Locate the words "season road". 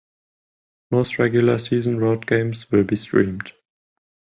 1.59-2.25